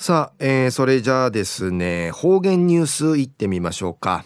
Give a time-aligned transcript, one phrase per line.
[0.00, 4.24] さあ、えー、それじゃあですね方言ニュースいってみましょうか。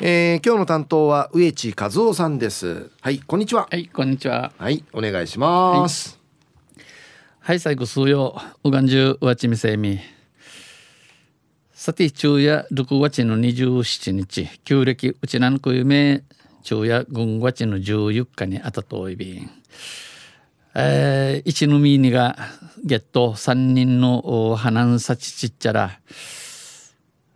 [0.00, 2.90] えー、今日の担当は植地和夫さんです。
[3.02, 3.68] はいこんにちは。
[3.70, 4.50] はいこんにちは。
[4.56, 6.18] はいお願いします、
[6.78, 6.86] はい、
[7.40, 9.98] はい、最後数曜うがんじゅうわちみせみ。
[11.74, 16.24] さて昼夜6月の27日旧暦うちなんくゆめ
[16.62, 19.50] 昼夜軍月の14日にあたといびん
[20.80, 22.36] えー、一のみにが
[22.84, 25.98] ゲット三人の花んさちちっちゃら。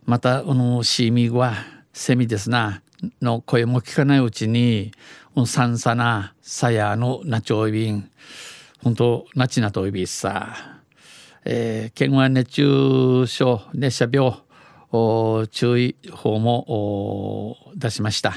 [0.04, 1.54] またあのシーミーは
[1.92, 2.82] セミですな。
[3.20, 4.92] の声も聞かないうちに
[5.44, 8.08] さんさなさやのなちょいびん。
[8.80, 10.78] 本当なちなといびさ、
[11.44, 14.36] えー、県は熱中症熱射病
[15.50, 18.34] 注意報も出しました。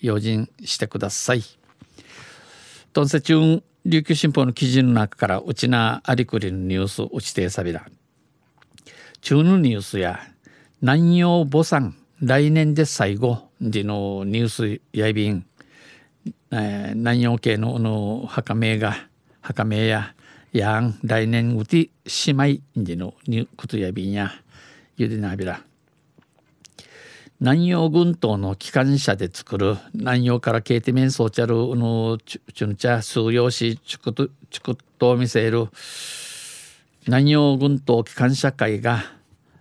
[0.00, 1.42] 用心してください。
[2.92, 7.86] トンセチュン琉球新報の記事の中からうちなありくりのニュースうちてさびら
[9.22, 10.20] 中のニュースや
[10.82, 15.46] 南洋母産来年で最後でのニュースやいびん、
[16.50, 18.94] えー、南洋系のの墓名が
[19.40, 20.14] 墓名や
[20.52, 21.88] やん来年うて
[22.26, 23.14] 姉妹での
[23.56, 24.32] ことやびんや
[24.98, 25.62] ゆでなびら。
[27.40, 35.68] 南洋群島の機関車で作る南洋からケーティメンソーチャルのチュンチャ数用紙チュクトチュクトを見せる。
[37.06, 39.04] 南洋群島機関車会が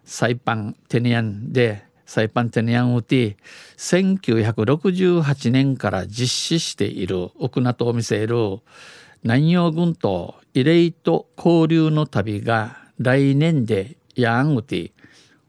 [0.04, 3.36] サイパンテニアンでサイパンテニアンウティ
[3.78, 8.58] 1968年から実施している奥名と見せる。
[9.22, 14.92] 南洋群島慰霊と交流の旅が来年でヤンウティ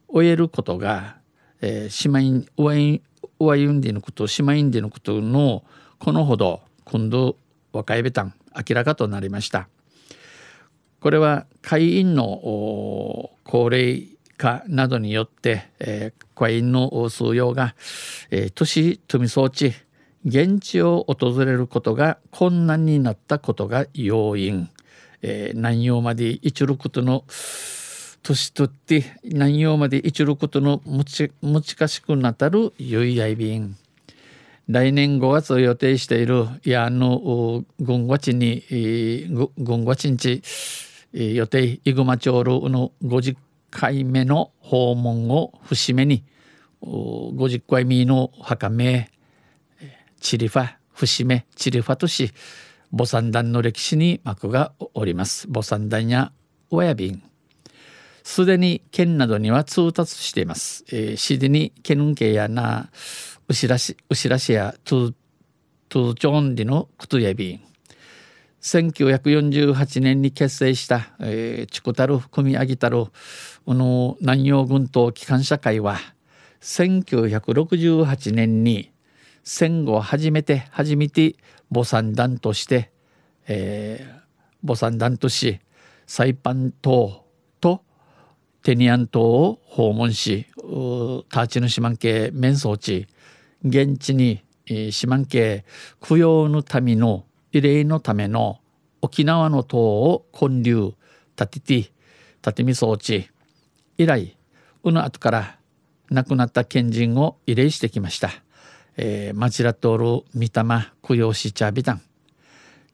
[0.09, 1.18] 終えることが
[1.61, 3.03] えー、姉妹ワイン
[3.39, 5.65] ワインディのこと姉妹インディのことの
[5.98, 7.37] このほど今度
[7.73, 9.69] 若いべたん明らかとなりました。
[11.00, 17.75] これは会員の高齢化などによって、えー、会員の数用が、
[18.31, 19.72] えー、都市富装置
[20.25, 24.69] 現地を訪れることが困難になったことが要因、
[25.22, 27.25] えー、南洋まで一路ことの
[28.23, 33.77] 年取って何曜まで一ることのむち難しくなたるゆいやいびん
[34.69, 38.65] 来年5月を予定しているいやあの軍ごちに
[39.57, 40.43] 軍ごちんち
[41.12, 41.81] 予定。
[41.84, 43.37] イグマチョールの50
[43.71, 46.23] 回目の訪問を節目に
[46.83, 49.11] 50回目の墓名
[50.21, 52.33] チリファ節目チリファとし
[52.91, 55.49] 母産団の歴史に幕がおります。
[55.53, 56.33] 母産団や
[56.71, 57.23] 親便
[58.38, 60.84] すでに県などには通達しています。
[60.93, 62.88] えー、すでに県警やな、
[63.49, 65.15] うしらし、うしらしや、トゥ、
[65.88, 67.60] トゥチョンリのクトゥヤビン。
[68.60, 73.06] 1948年に結成した、えー、チコタル、組み上げたる、
[73.66, 75.97] この南洋群島機関社会は、
[76.60, 78.93] 1968年に
[79.43, 81.34] 戦後初めて初めて
[81.75, 82.93] 母産団として、
[83.48, 85.59] えー、母産団とし
[86.06, 87.27] サイパン島
[88.69, 93.06] テニアン島を訪問しターチの島系面相地
[93.65, 94.43] 現地に
[94.93, 95.65] 島系
[96.06, 98.61] 供養のための慰霊のための
[99.01, 100.95] 沖縄の島を建立
[101.34, 101.93] 立てて
[102.47, 103.31] 立見装置
[103.97, 104.37] 以来
[104.84, 105.59] うの後から
[106.11, 108.28] 亡くなった賢人を慰霊してきました。
[108.99, 112.03] えー、マチラトール三玉供養しちゃびたん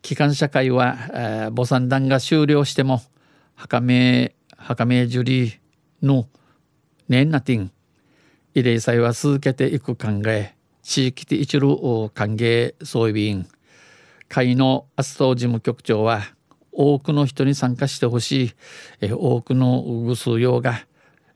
[0.03, 3.03] 機関社会は、えー、母産団が終了しても
[3.57, 5.64] 墓名墓名樹里
[6.05, 6.29] の。
[7.09, 7.71] 年なてん
[8.55, 10.55] 慰霊祭は続けていく考え。
[10.83, 13.47] 地域で一路歓迎総備員。
[14.29, 16.23] 会の麻生事務局長は
[16.73, 18.53] 多くの人に参加してほしい、
[19.01, 20.87] え多くのぐ数用が、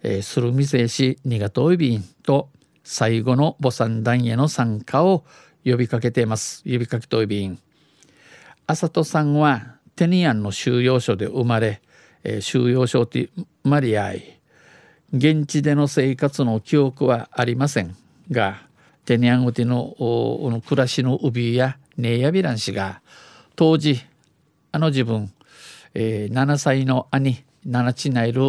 [0.02, 2.50] えするみせしにがといびんと
[2.84, 5.24] 最後の母産団への参加を
[5.64, 6.62] 呼びかけています。
[6.64, 7.58] 呼びかけといびん
[8.66, 11.80] あさとさんはテニアンの収容所で生まれ
[12.24, 13.18] え、収容所と
[13.62, 14.37] マリアイ。
[15.13, 17.97] 現地での生活の記憶はありません
[18.31, 18.63] が
[19.07, 23.01] テニャンウテのの暮らしの帯やネイヤビラン氏が
[23.57, 24.01] 当時
[24.71, 25.33] あの自分、
[25.95, 28.43] えー、7歳の兄7ちないる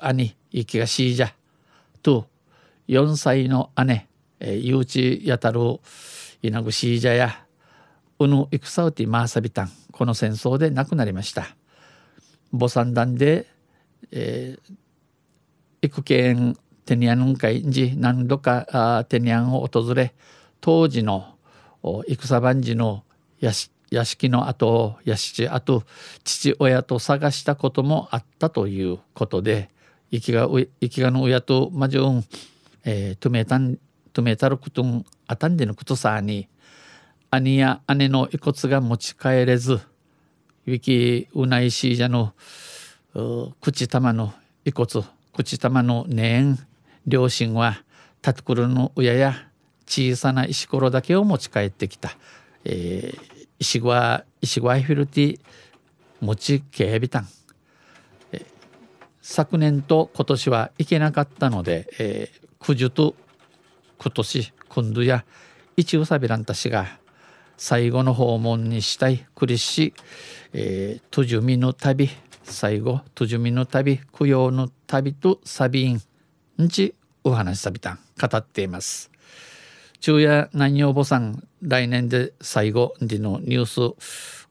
[0.00, 1.34] 兄生きがしいじゃ
[2.02, 2.26] と
[2.88, 4.06] 4歳の姉、
[4.38, 5.60] えー、ゆうちやたる
[6.40, 7.44] いなぐしいじゃや
[8.20, 11.56] うぬ戦うてまーさびたんこの戦争で亡くなりました。
[12.52, 13.46] 母産団で、
[14.12, 14.74] えー、
[15.86, 20.14] 育犬テニアン会に何度かあテニアンを訪れ
[20.60, 21.34] 当時の
[21.82, 23.04] 戦番時の
[23.40, 23.52] 屋
[23.90, 25.82] 屋敷の後を屋敷跡
[26.24, 29.70] 父親と探したこともあったということで
[30.10, 32.24] 生きが生きがの親とまじゅん、
[32.84, 33.78] えー、トゥメタン
[34.12, 36.48] トゥメタルクトンあたんでのことさに
[37.30, 42.32] 兄や姉の遺骨が持ち帰れずウィキウナイシージャの
[43.60, 44.32] 口玉の
[44.64, 45.04] 遺骨
[45.36, 46.58] 口玉の念
[47.06, 47.82] 両親は
[48.22, 49.34] タトクルの親や
[49.86, 52.12] 小さな石ころだけを持ち帰ってきた、
[52.64, 55.40] えー、石グワ石グワイフィルティ
[56.22, 57.28] 持ち警備団、
[59.20, 63.14] 昨年と今年は行けなかったので、えー、九十と
[63.98, 65.26] 今年今度や
[65.76, 66.98] 一うさびらんたしが
[67.58, 69.92] 最後の訪問にしたいクリシ、
[70.54, 72.08] えー、トジュミの旅
[72.48, 76.00] 最後トジュミの旅供養の旅とサビン。
[76.62, 76.94] んち
[77.24, 77.98] お話さびたん。
[78.20, 79.10] 語っています。
[80.00, 83.80] 昼夜南陽母さん来年で最後でのニュース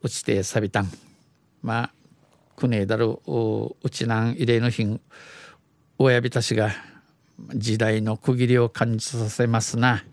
[0.03, 0.91] 落ちてさびたん。
[1.61, 1.91] まあ
[2.55, 4.99] くねえだるうちなん慰霊の日
[5.97, 6.71] 親びたしが
[7.53, 10.03] 時代の区切りを感じさせますな。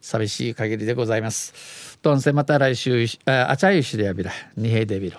[0.00, 1.98] 寂しい限りでございます。
[2.02, 4.32] どんせまた来週ああちゃゆしでやびら。
[4.56, 5.18] 二平でびろ。